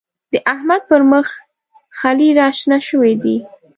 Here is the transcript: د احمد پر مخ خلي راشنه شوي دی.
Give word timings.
د 0.31 0.33
احمد 0.53 0.81
پر 0.91 1.01
مخ 1.11 1.27
خلي 1.99 2.29
راشنه 2.39 2.77
شوي 2.87 3.13
دی. 3.23 3.37